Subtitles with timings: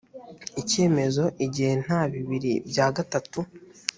[0.61, 3.39] icyemezo igihe nta bibiri bya gatatu